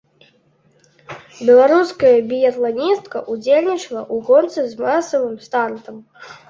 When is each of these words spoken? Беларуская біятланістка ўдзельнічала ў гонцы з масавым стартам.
Беларуская 1.49 2.15
біятланістка 2.33 3.17
ўдзельнічала 3.37 4.03
ў 4.13 4.27
гонцы 4.33 4.59
з 4.75 4.85
масавым 4.85 5.43
стартам. 5.51 5.95